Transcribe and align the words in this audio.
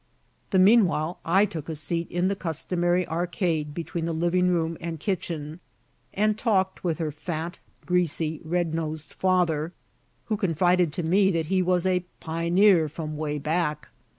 The 0.49 0.57
meanwhile, 0.57 1.19
I 1.23 1.45
took 1.45 1.69
a 1.69 1.75
seat 1.75 2.09
in 2.09 2.27
the 2.27 2.35
customary 2.35 3.07
arcade 3.07 3.75
between 3.75 4.05
the 4.05 4.13
living 4.15 4.47
room 4.47 4.75
and 4.81 4.99
kitchen, 4.99 5.59
and 6.11 6.39
talked 6.39 6.83
with 6.83 6.97
her 6.97 7.11
fat, 7.11 7.59
greasy, 7.85 8.41
red 8.43 8.73
nosed 8.73 9.13
father, 9.13 9.73
who 10.25 10.37
confided 10.37 10.91
to 10.93 11.03
me 11.03 11.29
that 11.29 11.45
he 11.53 11.61
was 11.61 11.85
"a 11.85 12.03
pi'neer 12.19 12.89
from 12.89 13.15
way 13.15 13.37
back." 13.37 13.89